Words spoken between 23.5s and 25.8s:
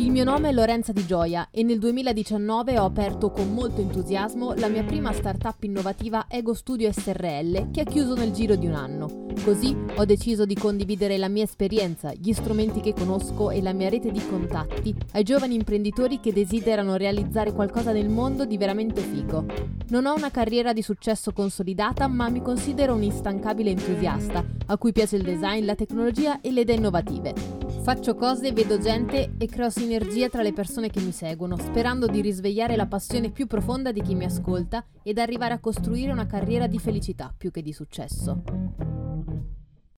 entusiasta a cui piace il design, la